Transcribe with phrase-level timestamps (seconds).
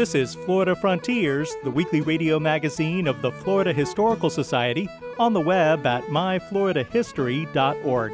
[0.00, 5.42] This is Florida Frontiers, the weekly radio magazine of the Florida Historical Society, on the
[5.42, 8.12] web at myfloridahistory.org.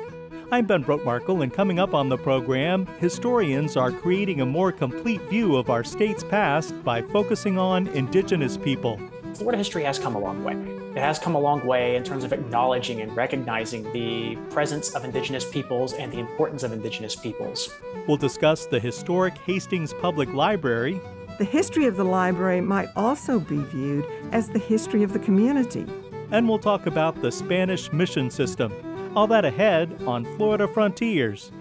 [0.51, 5.23] I'm Ben Brotemarkle, and coming up on the program, historians are creating a more complete
[5.31, 9.01] view of our state's past by focusing on Indigenous people.
[9.35, 10.55] Florida history has come a long way.
[10.97, 15.05] It has come a long way in terms of acknowledging and recognizing the presence of
[15.05, 17.73] Indigenous peoples and the importance of Indigenous peoples.
[18.09, 21.01] We'll discuss the historic Hastings Public Library
[21.39, 25.87] the history of the library might also be viewed as the history of the community.
[26.31, 28.73] And we'll talk about the Spanish mission system.
[29.15, 31.53] All that ahead on Florida Frontiers.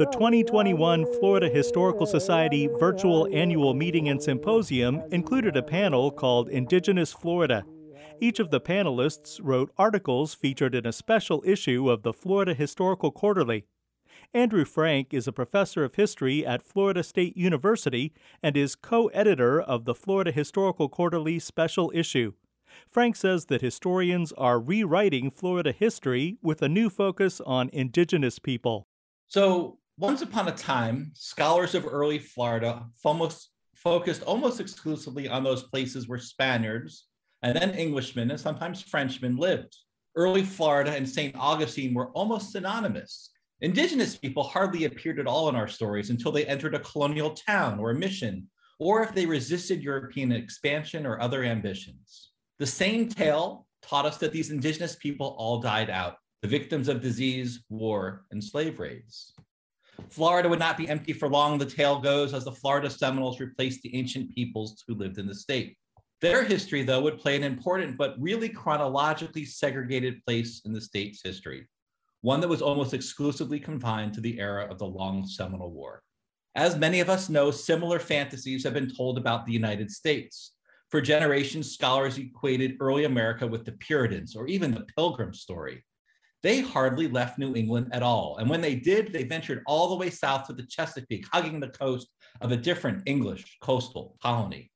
[0.00, 7.12] The 2021 Florida Historical Society virtual annual meeting and symposium included a panel called Indigenous
[7.12, 7.66] Florida.
[8.18, 13.10] Each of the panelists wrote articles featured in a special issue of the Florida Historical
[13.10, 13.66] Quarterly.
[14.32, 19.60] Andrew Frank is a professor of history at Florida State University and is co editor
[19.60, 22.32] of the Florida Historical Quarterly special issue.
[22.88, 28.86] Frank says that historians are rewriting Florida history with a new focus on indigenous people.
[29.28, 32.86] So, once upon a time, scholars of early Florida
[33.74, 37.06] focused almost exclusively on those places where Spaniards
[37.42, 39.76] and then Englishmen and sometimes Frenchmen lived.
[40.16, 41.36] Early Florida and St.
[41.36, 43.28] Augustine were almost synonymous.
[43.60, 47.78] Indigenous people hardly appeared at all in our stories until they entered a colonial town
[47.78, 48.48] or a mission,
[48.78, 52.30] or if they resisted European expansion or other ambitions.
[52.58, 57.02] The same tale taught us that these indigenous people all died out, the victims of
[57.02, 59.34] disease, war, and slave raids.
[60.08, 63.82] Florida would not be empty for long, the tale goes, as the Florida Seminoles replaced
[63.82, 65.76] the ancient peoples who lived in the state.
[66.20, 71.22] Their history, though, would play an important but really chronologically segregated place in the state's
[71.22, 71.66] history,
[72.20, 76.02] one that was almost exclusively confined to the era of the Long Seminole War.
[76.54, 80.52] As many of us know, similar fantasies have been told about the United States.
[80.90, 85.84] For generations, scholars equated early America with the Puritans or even the Pilgrim story
[86.42, 88.36] they hardly left New England at all.
[88.38, 91.68] And when they did, they ventured all the way south to the Chesapeake, hugging the
[91.68, 92.08] coast
[92.40, 94.70] of a different English coastal colony.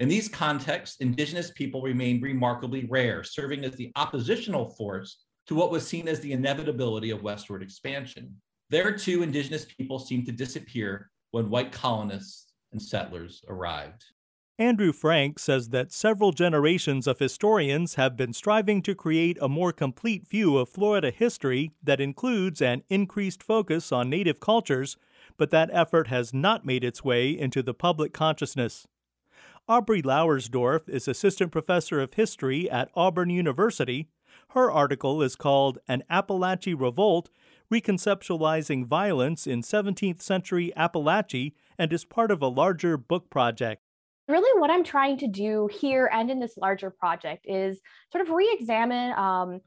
[0.00, 5.70] In these contexts, indigenous people remained remarkably rare, serving as the oppositional force to what
[5.70, 8.34] was seen as the inevitability of westward expansion.
[8.70, 14.04] There, too, indigenous people seemed to disappear when white colonists and settlers arrived.
[14.60, 19.72] Andrew Frank says that several generations of historians have been striving to create a more
[19.72, 24.98] complete view of Florida history that includes an increased focus on native cultures,
[25.38, 28.86] but that effort has not made its way into the public consciousness.
[29.66, 34.08] Aubrey Lauersdorf is assistant professor of history at Auburn University.
[34.50, 37.30] Her article is called An Apalachee Revolt
[37.72, 43.82] Reconceptualizing Violence in 17th Century Apalachee and is part of a larger book project
[44.30, 47.80] really what I'm trying to do here and in this larger project is
[48.12, 49.60] sort of re-examine um,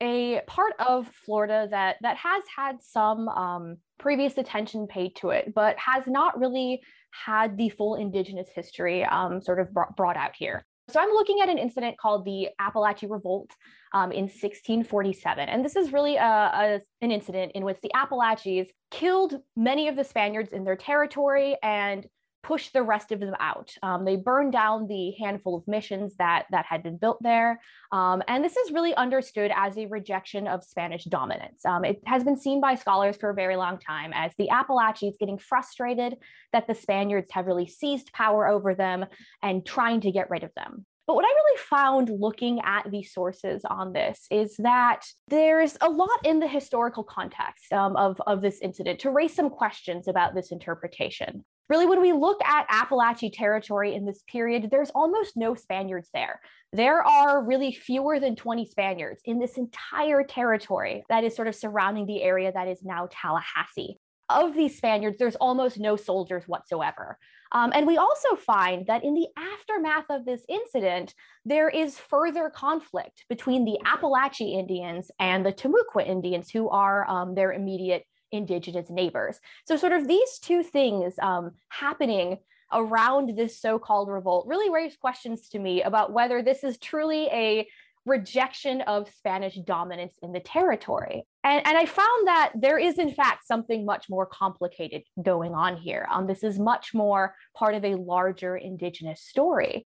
[0.00, 5.52] a part of Florida that that has had some um, previous attention paid to it,
[5.54, 6.80] but has not really
[7.10, 10.64] had the full Indigenous history um, sort of brought, out here.
[10.90, 13.50] So I'm looking at an incident called the Apalachee Revolt
[13.92, 18.68] um, in 1647, and this is really a, a, an incident in which the Apalachees
[18.90, 22.06] killed many of the Spaniards in their territory and
[22.42, 23.72] push the rest of them out.
[23.82, 27.60] Um, they burned down the handful of missions that that had been built there,
[27.92, 31.64] um, and this is really understood as a rejection of Spanish dominance.
[31.64, 35.16] Um, it has been seen by scholars for a very long time as the Apalachees
[35.18, 36.16] getting frustrated
[36.52, 39.06] that the Spaniards have really seized power over them
[39.42, 40.86] and trying to get rid of them.
[41.08, 45.88] But what I really found looking at the sources on this is that there's a
[45.88, 50.34] lot in the historical context um, of, of this incident to raise some questions about
[50.34, 51.46] this interpretation.
[51.68, 56.40] Really, when we look at Apalachee territory in this period, there's almost no Spaniards there.
[56.72, 61.54] There are really fewer than 20 Spaniards in this entire territory that is sort of
[61.54, 63.98] surrounding the area that is now Tallahassee.
[64.30, 67.18] Of these Spaniards, there's almost no soldiers whatsoever.
[67.52, 71.14] Um, and we also find that in the aftermath of this incident,
[71.46, 77.34] there is further conflict between the Apalachee Indians and the Timucua Indians, who are um,
[77.34, 79.38] their immediate indigenous neighbors.
[79.66, 82.38] So, sort of these two things um, happening
[82.72, 87.26] around this so called revolt really raise questions to me about whether this is truly
[87.32, 87.66] a
[88.08, 91.26] rejection of Spanish dominance in the territory.
[91.44, 95.76] And, and I found that there is, in fact, something much more complicated going on
[95.76, 96.08] here.
[96.10, 99.86] Um, this is much more part of a larger indigenous story.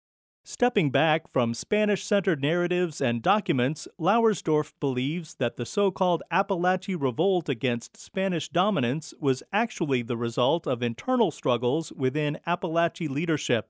[0.51, 6.99] Stepping back from Spanish centered narratives and documents, Lauersdorf believes that the so called Apalachee
[6.99, 13.69] Revolt against Spanish dominance was actually the result of internal struggles within Apalachee leadership.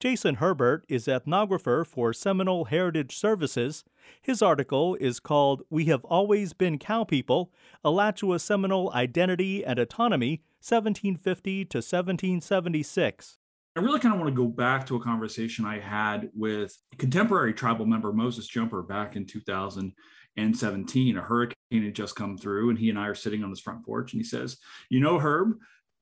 [0.00, 3.84] Jason Herbert is ethnographer for Seminole Heritage Services.
[4.20, 7.52] His article is called We Have Always Been Cow People
[7.84, 13.38] Alachua Seminole Identity and Autonomy, 1750 to 1776.
[13.76, 17.52] I really kind of want to go back to a conversation I had with contemporary
[17.52, 21.16] tribal member Moses Jumper back in 2017.
[21.16, 23.84] A hurricane had just come through, and he and I are sitting on his front
[23.84, 24.58] porch, and he says,
[24.90, 25.58] You know, Herb,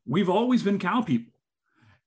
[0.06, 1.32] we've always been cow people.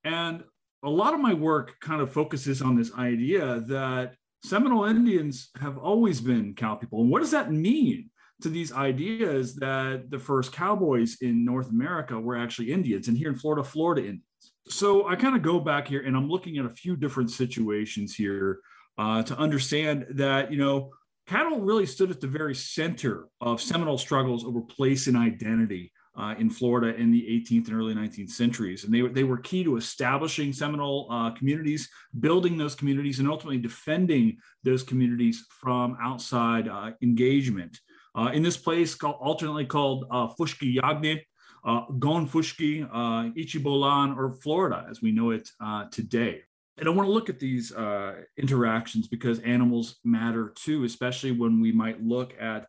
[0.04, 0.44] And
[0.84, 4.14] a lot of my work kind of focuses on this idea that
[4.44, 7.02] Seminole Indians have always been cow people.
[7.02, 8.12] And what does that mean
[8.42, 13.30] to these ideas that the first cowboys in North America were actually Indians, and here
[13.30, 14.22] in Florida, Florida Indians?
[14.68, 18.16] So I kind of go back here and I'm looking at a few different situations
[18.16, 18.60] here
[18.98, 20.92] uh, to understand that, you know,
[21.28, 26.34] cattle really stood at the very center of Seminole struggles over place and identity uh,
[26.40, 28.84] in Florida in the 18th and early 19th centuries.
[28.84, 31.90] And they, they were key to establishing Seminole uh, communities,
[32.20, 37.80] building those communities, and ultimately defending those communities from outside uh, engagement.
[38.16, 41.22] Uh, in this place, called, alternately called uh, Fushki Yagne,
[41.66, 46.42] uh, Gonfushki, uh, Ichibolan, or Florida as we know it uh, today.
[46.78, 51.62] And I want to look at these uh, interactions because animals matter too, especially when
[51.62, 52.68] we might look at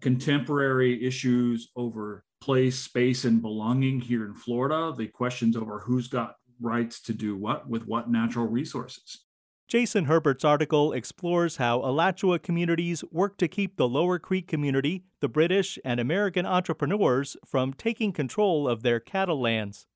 [0.00, 6.36] contemporary issues over place, space, and belonging here in Florida, the questions over who's got
[6.60, 9.24] rights to do what with what natural resources.
[9.68, 15.28] Jason Herbert's article explores how Alachua communities work to keep the Lower Creek community, the
[15.28, 19.86] British, and American entrepreneurs from taking control of their cattle lands.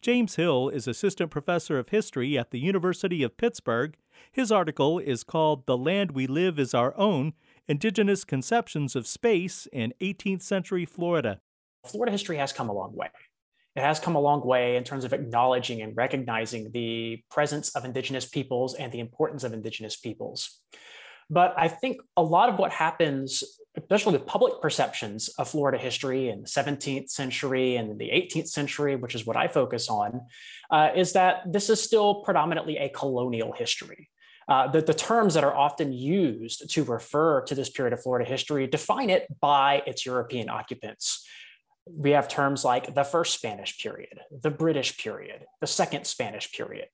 [0.00, 3.98] James Hill is assistant professor of history at the University of Pittsburgh.
[4.32, 7.34] His article is called The Land We Live Is Our Own
[7.68, 11.42] Indigenous Conceptions of Space in 18th Century Florida.
[11.86, 13.08] Florida history has come a long way.
[13.74, 17.84] It has come a long way in terms of acknowledging and recognizing the presence of
[17.84, 20.60] Indigenous peoples and the importance of Indigenous peoples.
[21.30, 23.42] But I think a lot of what happens,
[23.76, 28.96] especially the public perceptions of Florida history in the 17th century and the 18th century,
[28.96, 30.20] which is what I focus on,
[30.70, 34.10] uh, is that this is still predominantly a colonial history.
[34.48, 38.28] Uh, the, the terms that are often used to refer to this period of Florida
[38.28, 41.24] history define it by its European occupants
[41.86, 46.86] we have terms like the first Spanish period, the British period, the second Spanish period.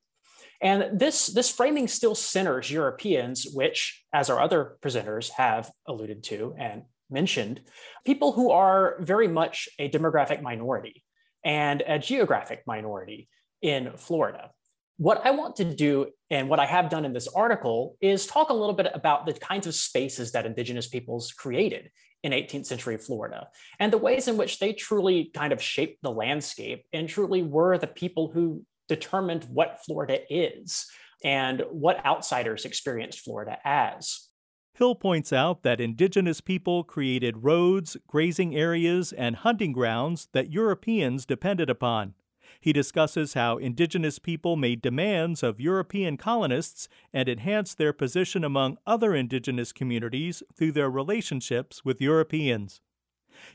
[0.61, 6.55] And this, this framing still centers Europeans, which, as our other presenters have alluded to
[6.59, 7.61] and mentioned,
[8.05, 11.05] people who are very much a demographic minority
[11.45, 13.29] and a geographic minority
[13.63, 14.51] in Florida.
[14.97, 18.51] What I want to do, and what I have done in this article, is talk
[18.51, 21.91] a little bit about the kinds of spaces that Indigenous peoples created
[22.23, 23.49] in 18th century Florida
[23.79, 27.79] and the ways in which they truly kind of shaped the landscape and truly were
[27.79, 30.87] the people who determined what Florida is
[31.25, 34.29] and what outsiders experienced Florida as.
[34.75, 41.27] Hill points out that indigenous people created roads, grazing areas, and hunting grounds that Europeans
[41.27, 42.15] depended upon.
[42.61, 48.79] He discusses how indigenous people made demands of European colonists and enhanced their position among
[48.87, 52.81] other indigenous communities through their relationships with Europeans.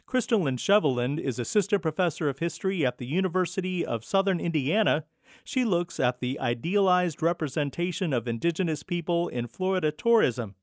[0.07, 5.05] Crystalyn Sheveland is assistant professor of history at the University of Southern Indiana.
[5.43, 10.55] She looks at the idealized representation of indigenous people in Florida tourism.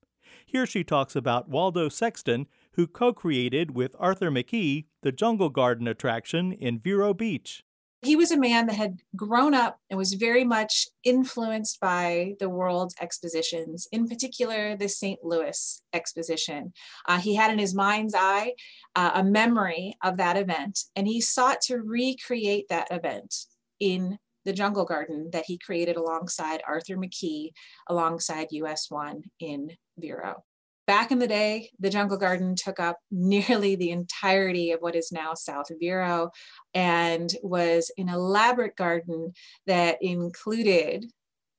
[0.46, 5.88] Here she talks about Waldo Sexton, who co created with Arthur McKee the Jungle Garden
[5.88, 7.64] attraction in Vero Beach.
[8.02, 12.48] He was a man that had grown up and was very much influenced by the
[12.48, 15.22] world's expositions, in particular the St.
[15.22, 16.72] Louis exposition.
[17.06, 18.54] Uh, he had in his mind's eye
[18.96, 23.34] uh, a memory of that event, and he sought to recreate that event
[23.80, 27.50] in the jungle garden that he created alongside Arthur McKee,
[27.86, 30.44] alongside US 1 in Vero.
[30.90, 35.12] Back in the day, the jungle garden took up nearly the entirety of what is
[35.12, 36.32] now South Vero
[36.74, 39.32] and was an elaborate garden
[39.68, 41.06] that included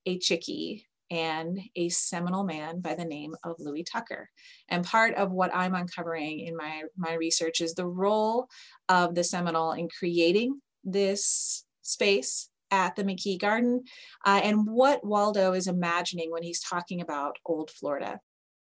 [0.04, 4.28] a chickee and a Seminole man by the name of Louis Tucker.
[4.68, 8.48] And part of what I'm uncovering in my, my research is the role
[8.90, 13.84] of the Seminole in creating this space at the McKee Garden
[14.26, 18.20] uh, and what Waldo is imagining when he's talking about old Florida.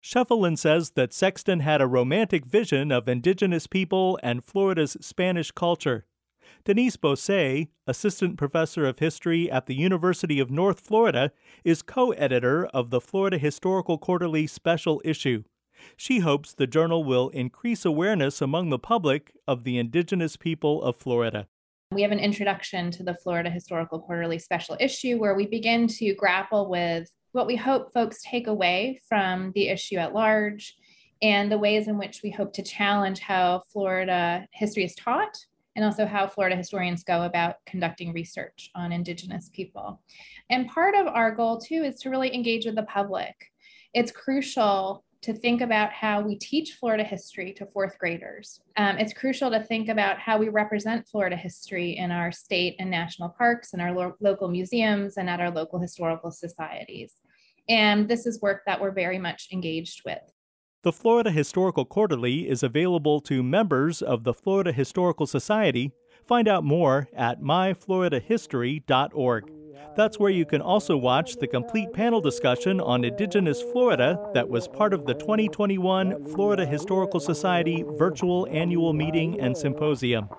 [0.06, 6.06] Schieffelin says that Sexton had a romantic vision of indigenous people and Florida's Spanish culture.
[6.64, 11.32] Denise Bossy, assistant professor of history at the University of North Florida,
[11.64, 15.44] is co editor of the Florida Historical Quarterly special issue.
[15.98, 20.96] She hopes the journal will increase awareness among the public of the indigenous people of
[20.96, 21.48] Florida.
[21.92, 26.14] We have an introduction to the Florida Historical Quarterly special issue where we begin to
[26.14, 30.77] grapple with what we hope folks take away from the issue at large
[31.22, 35.38] and the ways in which we hope to challenge how Florida history is taught
[35.75, 40.01] and also how Florida historians go about conducting research on Indigenous people.
[40.50, 43.36] And part of our goal, too, is to really engage with the public.
[43.94, 48.62] It's crucial to think about how we teach Florida history to fourth graders.
[48.77, 52.92] Um, it's crucial to think about how we represent Florida history in our state and
[52.92, 57.15] national parks and our lo- local museums and at our local historical societies.
[57.67, 60.22] And this is work that we're very much engaged with.
[60.84, 65.91] The Florida Historical Quarterly is available to members of the Florida Historical Society.
[66.27, 69.51] Find out more at myfloridahistory.org.
[69.95, 74.67] That's where you can also watch the complete panel discussion on Indigenous Florida that was
[74.67, 80.29] part of the 2021 Florida Historical Society virtual annual meeting and symposium.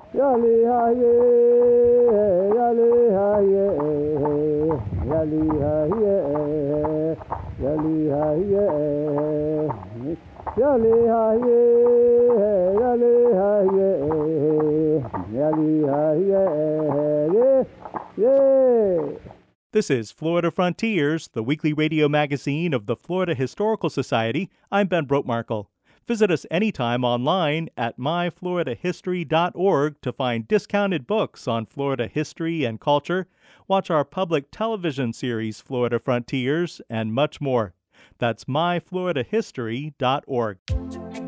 [19.73, 24.51] This is Florida Frontiers, the weekly radio magazine of the Florida Historical Society.
[24.71, 25.69] I'm Ben Brotemarkle.
[26.07, 33.27] Visit us anytime online at myfloridahistory.org to find discounted books on Florida history and culture,
[33.67, 37.75] watch our public television series Florida Frontiers, and much more.
[38.19, 41.26] That's myfloridahistory.org.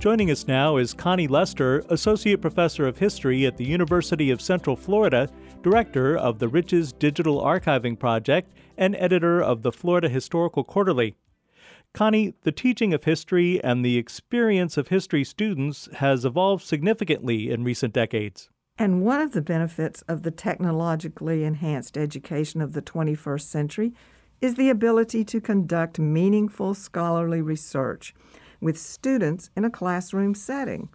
[0.00, 4.76] Joining us now is Connie Lester, Associate Professor of History at the University of Central
[4.76, 5.28] Florida,
[5.64, 11.16] Director of the Riches Digital Archiving Project, and editor of the Florida Historical Quarterly.
[11.94, 17.64] Connie, the teaching of history and the experience of history students has evolved significantly in
[17.64, 18.50] recent decades.
[18.78, 23.94] And one of the benefits of the technologically enhanced education of the 21st century
[24.40, 28.14] is the ability to conduct meaningful scholarly research
[28.60, 30.88] with students in a classroom setting.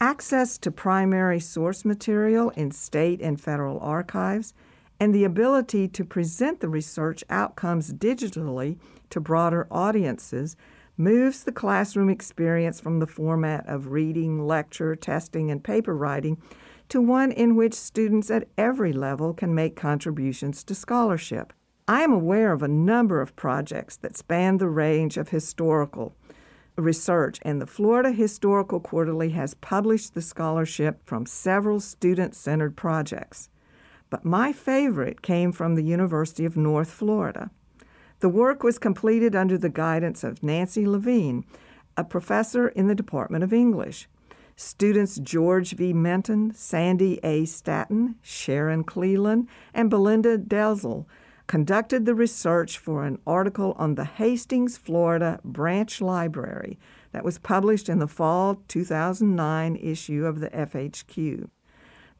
[0.00, 4.52] Access to primary source material in state and federal archives,
[4.98, 8.78] and the ability to present the research outcomes digitally
[9.10, 10.56] to broader audiences
[10.96, 16.40] moves the classroom experience from the format of reading, lecture, testing, and paper writing
[16.88, 21.52] to one in which students at every level can make contributions to scholarship.
[21.88, 26.14] I am aware of a number of projects that span the range of historical,
[26.76, 33.50] research, and the Florida Historical Quarterly has published the scholarship from several student centered projects.
[34.10, 37.50] But my favorite came from the University of North Florida.
[38.20, 41.44] The work was completed under the guidance of Nancy Levine,
[41.96, 44.08] a professor in the Department of English.
[44.54, 45.92] Students George V.
[45.92, 47.46] Menton, Sandy A.
[47.46, 51.06] Staton, Sharon Cleland, and Belinda Delzel
[51.52, 56.78] conducted the research for an article on the Hastings, Florida Branch Library
[57.10, 61.50] that was published in the fall 2009 issue of the FHQ.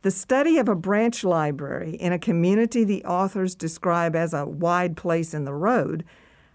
[0.03, 4.99] The study of a branch library in a community the authors describe as a wide
[4.99, 6.05] place in the road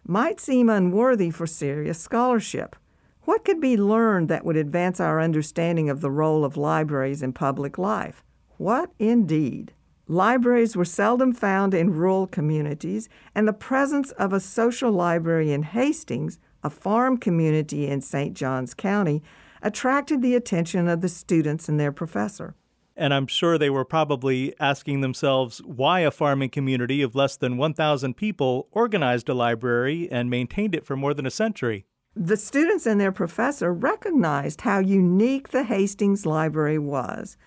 [0.05, 2.75] might seem unworthy for serious scholarship.
[3.23, 7.33] What could be learned that would advance our understanding of the role of libraries in
[7.33, 8.23] public life?
[8.57, 9.73] What indeed?
[10.09, 15.63] Libraries were seldom found in rural communities, and the presence of a social library in
[15.63, 18.33] Hastings, a farm community in St.
[18.33, 19.21] Johns County,
[19.61, 22.55] attracted the attention of the students and their professor.
[22.95, 27.57] And I'm sure they were probably asking themselves why a farming community of less than
[27.57, 31.85] 1,000 people organized a library and maintained it for more than a century.
[32.15, 37.37] The students and their professor recognized how unique the Hastings Library was.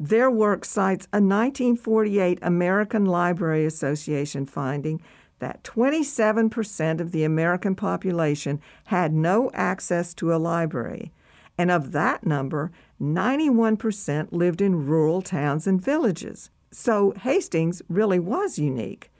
[0.00, 5.00] Their work cites a 1948 American Library Association finding
[5.40, 11.12] that 27% of the American population had no access to a library,
[11.56, 16.50] and of that number, 91% lived in rural towns and villages.
[16.70, 19.10] So Hastings really was unique.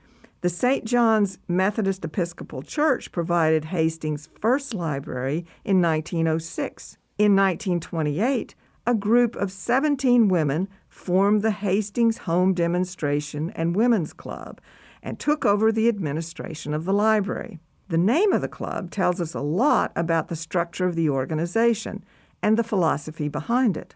[0.40, 0.84] The St.
[0.84, 6.96] John's Methodist Episcopal Church provided Hastings' first library in 1906.
[7.18, 8.54] In 1928,
[8.88, 14.62] a group of 17 women formed the Hastings Home Demonstration and Women's Club
[15.02, 17.58] and took over the administration of the library.
[17.88, 22.02] The name of the club tells us a lot about the structure of the organization
[22.42, 23.94] and the philosophy behind it.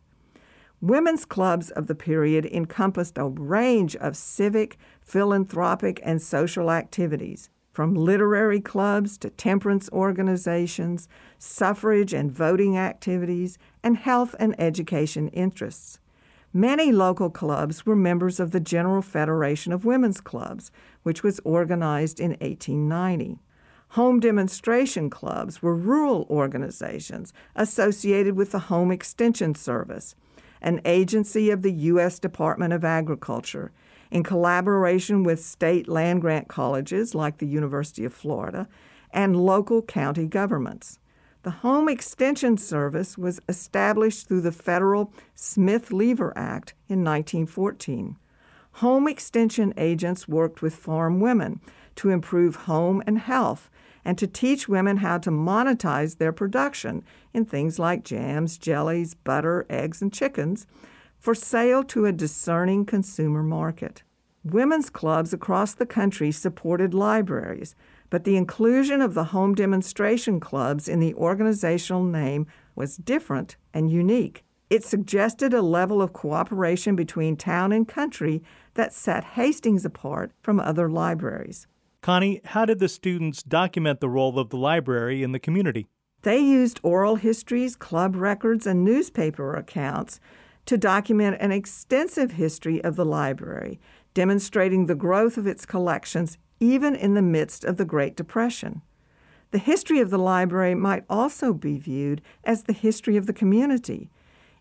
[0.83, 7.95] Women's clubs of the period encompassed a range of civic, philanthropic, and social activities, from
[7.95, 15.99] literary clubs to temperance organizations, suffrage and voting activities, and health and education interests.
[16.53, 20.71] Many local clubs were members of the General Federation of Women's Clubs,
[21.03, 23.39] which was organized in 1890.
[23.93, 30.15] Home demonstration clubs were rural organizations associated with the Home Extension Service,
[30.63, 32.19] an agency of the U.S.
[32.19, 33.73] Department of Agriculture,
[34.11, 38.69] in collaboration with state land grant colleges like the University of Florida
[39.11, 40.99] and local county governments.
[41.43, 48.17] The Home Extension Service was established through the federal Smith Lever Act in 1914.
[48.77, 51.61] Home extension agents worked with farm women
[51.97, 53.69] to improve home and health
[54.05, 59.67] and to teach women how to monetize their production in things like jams, jellies, butter,
[59.71, 60.67] eggs, and chickens
[61.19, 64.03] for sale to a discerning consumer market.
[64.45, 67.77] Women's clubs across the country supported libraries,
[68.11, 73.91] but the inclusion of the home demonstration clubs in the organizational name was different and
[73.91, 74.45] unique.
[74.69, 78.43] It suggested a level of cooperation between town and country
[78.75, 81.69] that set Hastings apart from other libraries.
[82.03, 85.87] Connie, how did the students document the role of the library in the community?
[86.23, 90.19] They used oral histories, club records, and newspaper accounts
[90.67, 93.81] to document an extensive history of the library,
[94.15, 98.83] demonstrating the growth of its collections even in the midst of the Great Depression.
[99.53, 104.11] The history of the library might also be viewed as the history of the community.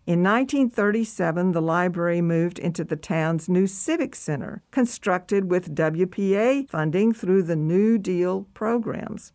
[0.04, 7.12] In 1937, the library moved into the town's new Civic Center, constructed with WPA funding
[7.12, 9.32] through the New Deal programs.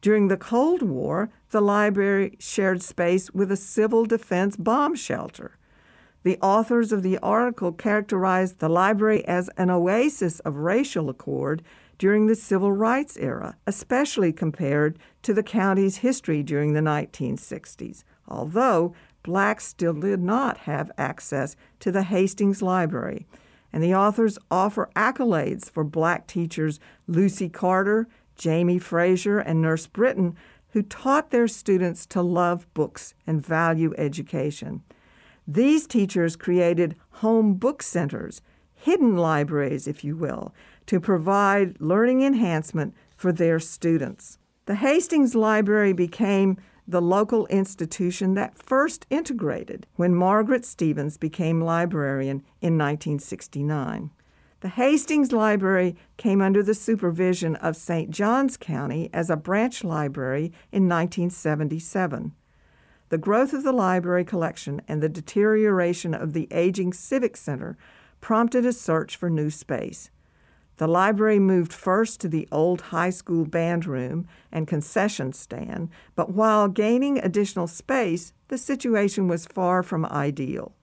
[0.00, 5.58] During the Cold War, the library shared space with a civil defense bomb shelter.
[6.22, 11.64] The authors of the article characterized the library as an oasis of racial accord
[11.98, 18.94] during the civil rights era, especially compared to the county's history during the 1960s, although
[19.22, 23.26] blacks still did not have access to the Hastings Library.
[23.72, 30.36] And the authors offer accolades for black teachers Lucy Carter, Jamie Frazier, and Nurse Britton,
[30.70, 34.82] who taught their students to love books and value education.
[35.46, 38.42] These teachers created home book centers,
[38.74, 40.54] hidden libraries, if you will,
[40.86, 44.38] to provide learning enhancement for their students.
[44.66, 52.38] The Hastings Library became the local institution that first integrated when Margaret Stevens became librarian
[52.62, 54.10] in 1969.
[54.60, 58.10] The Hastings Library came under the supervision of St.
[58.10, 62.32] Johns County as a branch library in 1977.
[63.10, 67.76] The growth of the library collection and the deterioration of the aging Civic Center
[68.22, 70.10] prompted a search for new space.
[70.78, 76.30] The library moved first to the old high school band room and concession stand, but
[76.30, 80.76] while gaining additional space, the situation was far from ideal.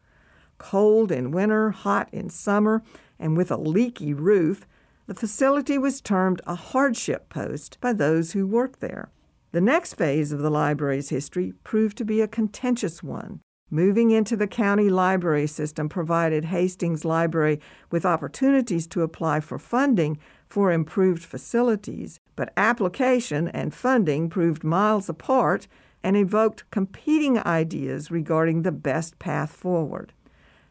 [0.58, 2.84] Cold in winter, hot in summer,
[3.17, 4.67] and with a leaky roof,
[5.08, 9.12] the facility was termed a hardship post by those who worked there.
[9.53, 13.39] The next phase of the library's history proved to be a contentious one.
[13.71, 20.19] Moving into the county library system provided Hastings Library with opportunities to apply for funding
[20.47, 25.67] for improved facilities, but application and funding proved miles apart
[26.04, 30.13] and evoked competing ideas regarding the best path forward.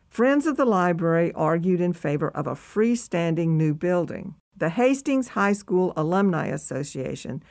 [0.09, 4.37] Friends of the library argued in favor of a freestanding new building.
[4.57, 7.43] The Hastings High School Alumni Association,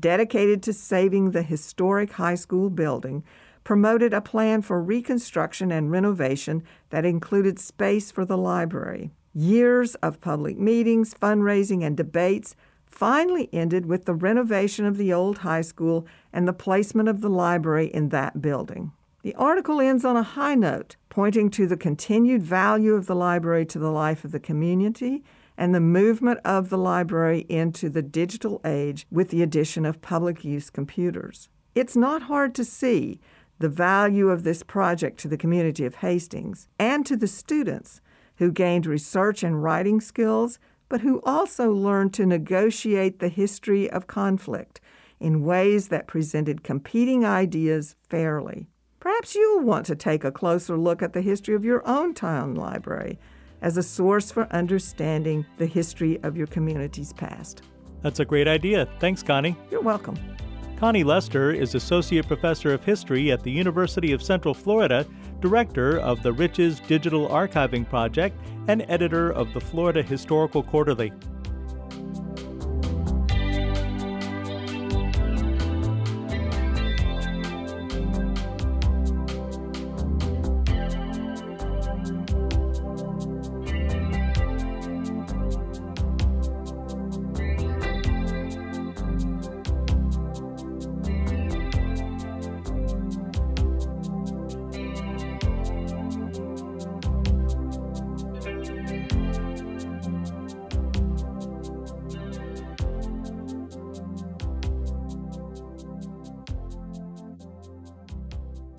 [0.00, 3.22] dedicated to saving the historic high school building,
[3.68, 9.10] promoted a plan for reconstruction and renovation that included space for the library.
[9.34, 15.36] Years of public meetings, fundraising, and debates finally ended with the renovation of the old
[15.40, 18.90] high school and the placement of the library in that building.
[19.20, 23.66] The article ends on a high note, pointing to the continued value of the library
[23.66, 25.22] to the life of the community
[25.58, 30.42] and the movement of the library into the digital age with the addition of public
[30.42, 31.50] use computers.
[31.74, 33.20] It's not hard to see
[33.58, 38.00] the value of this project to the community of Hastings and to the students
[38.36, 44.06] who gained research and writing skills, but who also learned to negotiate the history of
[44.06, 44.80] conflict
[45.20, 48.68] in ways that presented competing ideas fairly.
[49.00, 52.54] Perhaps you'll want to take a closer look at the history of your own town
[52.54, 53.18] library
[53.60, 57.62] as a source for understanding the history of your community's past.
[58.02, 58.88] That's a great idea.
[59.00, 59.56] Thanks, Connie.
[59.70, 60.16] You're welcome.
[60.78, 65.04] Connie Lester is Associate Professor of History at the University of Central Florida,
[65.40, 68.38] Director of the Riches Digital Archiving Project,
[68.68, 71.10] and editor of the Florida Historical Quarterly.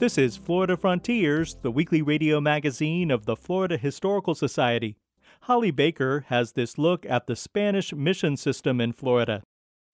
[0.09, 4.97] This is Florida Frontiers, the weekly radio magazine of the Florida Historical Society.
[5.41, 9.43] Holly Baker has this look at the Spanish mission system in Florida.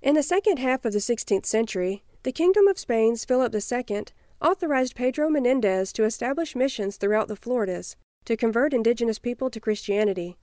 [0.02, 4.06] In the second half of the 16th century, the Kingdom of Spain's Philip II
[4.42, 10.38] authorized Pedro Menendez to establish missions throughout the Floridas to convert indigenous people to Christianity.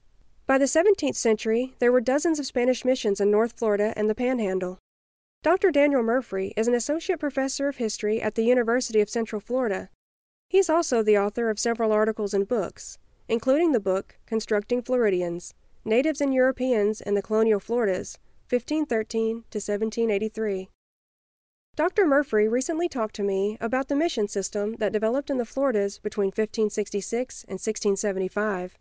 [0.47, 4.15] By the 17th century, there were dozens of Spanish missions in North Florida and the
[4.15, 4.81] Panhandle.
[5.43, 5.73] Dr.
[5.73, 9.89] Daniel Murphree is an associate professor of history at the University of Central Florida.
[10.49, 15.53] He's also the author of several articles and books, including the book Constructing Floridians
[15.85, 18.19] Natives and Europeans in the Colonial Floridas,
[18.51, 20.69] 1513 to 1783.
[21.75, 22.07] Dr.
[22.07, 26.29] Murphree recently talked to me about the mission system that developed in the Floridas between
[26.29, 28.79] 1566 and 1675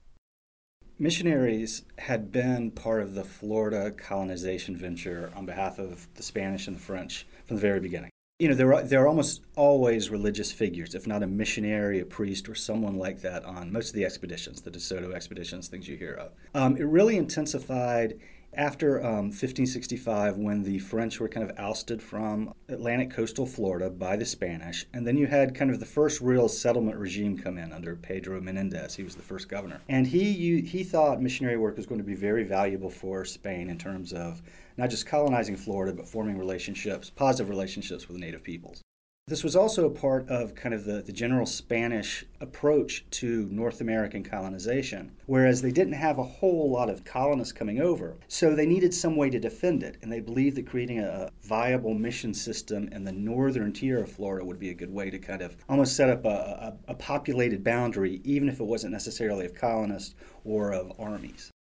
[1.02, 6.76] missionaries had been part of the Florida colonization venture on behalf of the Spanish and
[6.76, 8.12] the French from the very beginning.
[8.38, 12.06] You know, there are, there are almost always religious figures, if not a missionary, a
[12.06, 15.98] priest, or someone like that on most of the expeditions, the DeSoto expeditions, things you
[15.98, 16.32] hear of.
[16.54, 18.20] Um, it really intensified
[18.54, 24.18] after um, 1565, when the French were kind of ousted from Atlantic coastal Florida by
[24.18, 27.72] the Spanish, and then you had kind of the first real settlement regime come in
[27.72, 28.96] under Pedro Menendez.
[28.96, 32.16] He was the first governor, and he he thought missionary work was going to be
[32.16, 34.42] very valuable for Spain in terms of
[34.78, 38.82] not just colonizing Florida, but forming relationships, positive relationships with the native peoples.
[39.32, 43.80] This was also a part of kind of the, the general Spanish approach to North
[43.80, 48.18] American colonization, whereas they didn't have a whole lot of colonists coming over.
[48.28, 51.94] So they needed some way to defend it, and they believed that creating a viable
[51.94, 55.42] mission system in the northern tier of Florida would be a good way to kind
[55.42, 59.56] of almost set up a, a, a populated boundary, even if it wasn't necessarily of
[59.56, 61.52] colonists or of armies.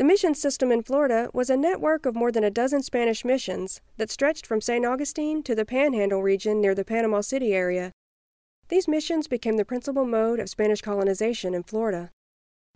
[0.00, 3.82] The mission system in Florida was a network of more than a dozen Spanish missions
[3.98, 4.86] that stretched from St.
[4.86, 7.92] Augustine to the Panhandle region near the Panama City area.
[8.70, 12.12] These missions became the principal mode of Spanish colonization in Florida.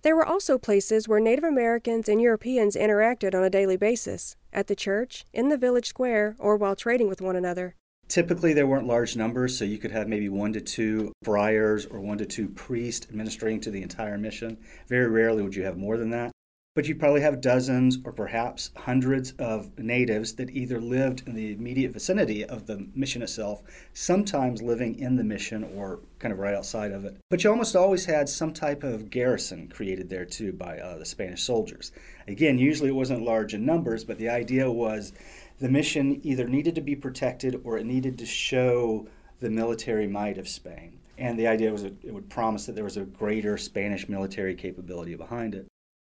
[0.02, 4.66] There were also places where Native Americans and Europeans interacted on a daily basis at
[4.66, 7.74] the church, in the village square, or while trading with one another.
[8.06, 12.00] Typically, there weren't large numbers, so you could have maybe one to two friars or
[12.00, 14.58] one to two priests administering to the entire mission.
[14.88, 16.30] Very rarely would you have more than that
[16.74, 21.52] but you probably have dozens or perhaps hundreds of natives that either lived in the
[21.52, 26.54] immediate vicinity of the mission itself, sometimes living in the mission or kind of right
[26.54, 27.16] outside of it.
[27.30, 31.04] But you almost always had some type of garrison created there too by uh, the
[31.04, 31.92] Spanish soldiers.
[32.26, 35.12] Again, usually it wasn't large in numbers, but the idea was
[35.60, 39.06] the mission either needed to be protected or it needed to show
[39.38, 40.98] the military might of Spain.
[41.18, 45.14] And the idea was it would promise that there was a greater Spanish military capability
[45.14, 45.68] behind it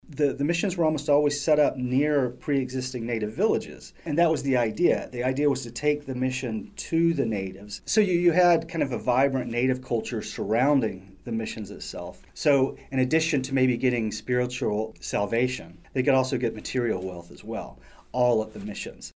[0.09, 3.93] the, the missions were almost always set up near pre existing native villages.
[4.05, 5.09] And that was the idea.
[5.11, 7.81] The idea was to take the mission to the natives.
[7.85, 12.21] So you, you had kind of a vibrant native culture surrounding the missions itself.
[12.33, 17.43] So, in addition to maybe getting spiritual salvation, they could also get material wealth as
[17.43, 17.79] well,
[18.11, 19.11] all at the missions.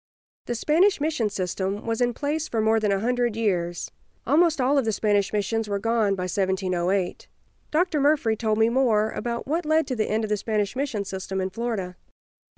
[0.47, 3.91] The Spanish mission system was in place for more than a hundred years.
[4.25, 7.27] Almost all of the Spanish missions were gone by 1708.
[7.73, 8.01] Dr.
[8.01, 11.41] Murphree told me more about what led to the end of the Spanish mission system
[11.41, 11.97] in Florida.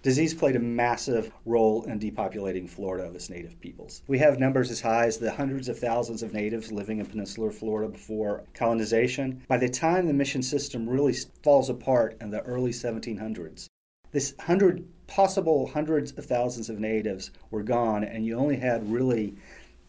[0.03, 4.03] Disease played a massive role in depopulating Florida of its native peoples.
[4.07, 7.51] We have numbers as high as the hundreds of thousands of natives living in peninsular
[7.51, 9.43] Florida before colonization.
[9.49, 13.67] By the time the mission system really falls apart in the early 1700s,
[14.13, 19.37] this hundred possible hundreds of thousands of natives were gone, and you only had really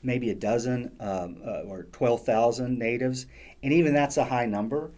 [0.01, 3.25] maybe a dozen um, uh, or 12,000 natives,
[3.61, 4.91] and even that's a high number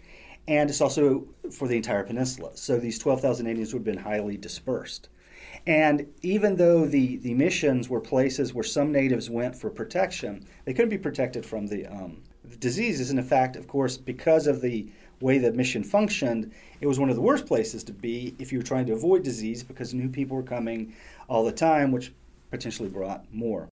[0.51, 2.51] and it's also for the entire peninsula.
[2.55, 5.07] So these 12,000 Indians would have been highly dispersed.
[5.65, 10.73] And even though the, the missions were places where some natives went for protection, they
[10.73, 13.11] couldn't be protected from the, um, the diseases.
[13.11, 17.09] And in fact, of course, because of the way the mission functioned, it was one
[17.09, 20.09] of the worst places to be if you were trying to avoid disease because new
[20.09, 20.93] people were coming
[21.29, 22.11] all the time, which
[22.49, 23.69] potentially brought more.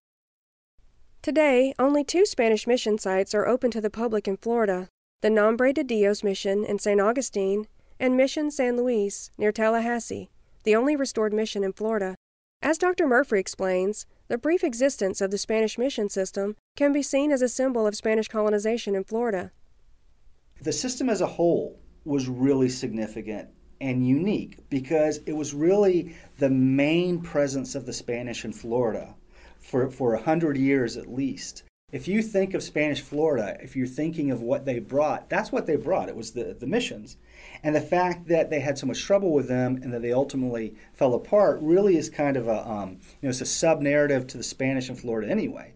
[1.22, 4.88] Today, only two Spanish mission sites are open to the public in Florida
[5.22, 7.02] the Nombre de Dios Mission in St.
[7.02, 7.68] Augustine,
[8.00, 10.30] and Mission San Luis near Tallahassee,
[10.64, 12.16] the only restored mission in Florida.
[12.62, 13.06] As Dr.
[13.06, 17.50] Murphree explains, the brief existence of the Spanish mission system can be seen as a
[17.50, 19.52] symbol of Spanish colonization in Florida.
[20.62, 23.50] The system as a whole was really significant
[23.82, 29.16] and unique because it was really the main presence of the Spanish in Florida
[29.60, 31.64] for, for a hundred years at least.
[31.92, 35.66] If you think of Spanish Florida, if you're thinking of what they brought, that's what
[35.66, 36.08] they brought.
[36.08, 37.18] It was the, the missions.
[37.64, 40.76] And the fact that they had so much trouble with them and that they ultimately
[40.94, 44.38] fell apart really is kind of a, um, you know, it's a sub narrative to
[44.38, 45.74] the Spanish in Florida anyway,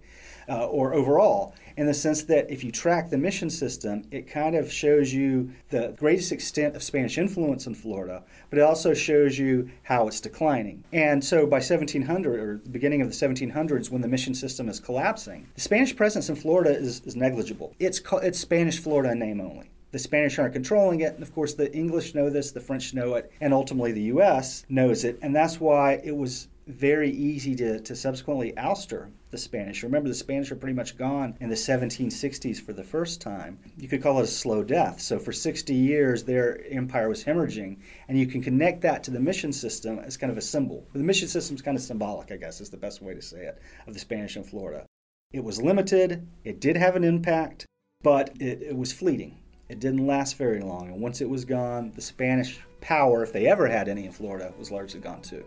[0.49, 4.55] uh, or overall in the sense that if you track the mission system, it kind
[4.55, 9.37] of shows you the greatest extent of Spanish influence in Florida, but it also shows
[9.37, 10.83] you how it's declining.
[10.91, 14.79] And so by 1700 or the beginning of the 1700s, when the mission system is
[14.79, 17.73] collapsing, the Spanish presence in Florida is, is negligible.
[17.79, 19.69] It's, it's Spanish Florida in name only.
[19.91, 23.13] The Spanish aren't controlling it, and of course, the English know this, the French know
[23.13, 24.65] it, and ultimately the U.S.
[24.67, 29.83] knows it, and that's why it was very easy to, to subsequently ouster the Spanish.
[29.83, 33.59] Remember, the Spanish are pretty much gone in the 1760s for the first time.
[33.77, 35.01] You could call it a slow death.
[35.01, 39.19] So, for 60 years, their empire was hemorrhaging, and you can connect that to the
[39.19, 40.87] mission system as kind of a symbol.
[40.93, 43.45] The mission system is kind of symbolic, I guess, is the best way to say
[43.45, 44.85] it, of the Spanish in Florida.
[45.31, 47.65] It was limited, it did have an impact,
[48.03, 49.39] but it, it was fleeting.
[49.67, 53.47] It didn't last very long, and once it was gone, the Spanish power, if they
[53.47, 55.43] ever had any in Florida, was largely gone too.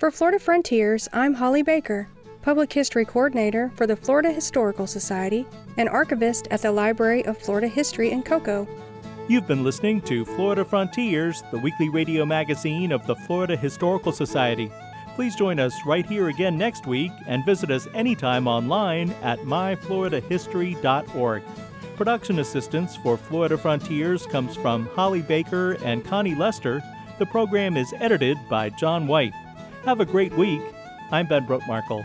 [0.00, 2.08] For Florida Frontiers, I'm Holly Baker,
[2.40, 5.44] Public History Coordinator for the Florida Historical Society
[5.76, 8.66] and archivist at the Library of Florida History in Cocoa.
[9.28, 14.72] You've been listening to Florida Frontiers, the weekly radio magazine of the Florida Historical Society.
[15.16, 21.42] Please join us right here again next week and visit us anytime online at myfloridahistory.org.
[21.96, 26.82] Production assistance for Florida Frontiers comes from Holly Baker and Connie Lester.
[27.18, 29.34] The program is edited by John White.
[29.84, 30.60] Have a great week.
[31.10, 32.04] I'm Ben Brotemarkle.